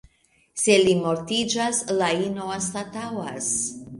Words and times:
Se 0.61 0.77
li 0.79 0.95
mortiĝas, 1.01 1.83
la 2.01 2.09
ino 2.29 2.49
anstataŭas. 2.57 3.53